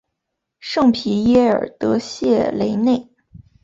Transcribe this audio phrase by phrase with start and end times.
[0.59, 3.07] 圣皮耶尔德谢雷内。